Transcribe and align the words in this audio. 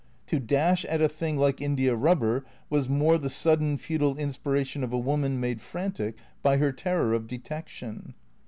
To 0.25 0.39
dash 0.39 0.83
at 0.85 0.99
a 0.99 1.07
thing 1.07 1.37
like 1.37 1.61
india 1.61 1.95
rubber 1.95 2.43
was 2.71 2.89
more 2.89 3.19
the 3.19 3.29
sudden, 3.29 3.77
futile 3.77 4.17
inspiration 4.17 4.83
of 4.83 4.91
a 4.91 4.97
woman 4.97 5.39
made 5.39 5.61
frantic 5.61 6.17
by 6.41 6.57
her 6.57 6.71
ter 6.71 7.03
ror 7.11 7.15
of 7.15 7.27
detection. 7.27 8.15